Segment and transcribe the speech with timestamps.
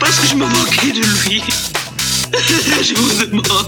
[0.00, 1.42] parce que je me moquais de lui.
[2.82, 3.65] je vous demande.